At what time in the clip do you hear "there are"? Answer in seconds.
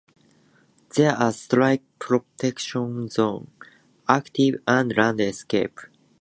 0.95-1.31